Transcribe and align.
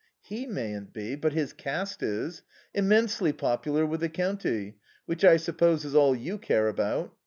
"He 0.23 0.47
mayn't 0.47 0.93
be, 0.93 1.13
but 1.13 1.31
his 1.33 1.53
caste 1.53 2.01
is. 2.01 2.41
Immensely 2.73 3.31
popular 3.33 3.85
with 3.85 3.99
the 3.99 4.09
county, 4.09 4.79
which 5.05 5.23
I 5.23 5.37
suppose 5.37 5.85
is 5.85 5.93
all 5.93 6.15
you 6.15 6.39
care 6.39 6.67
about. 6.67 7.15